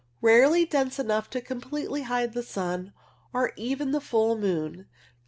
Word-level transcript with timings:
Rarely 0.23 0.65
dense 0.65 0.97
enough 0.97 1.29
to 1.29 1.39
completely 1.39 2.01
hide 2.01 2.33
the 2.33 2.41
sun, 2.41 2.91
or 3.33 3.53
even 3.55 3.91
the 3.91 4.01
full 4.01 4.35
moon. 4.35 4.87
A. 4.89 4.89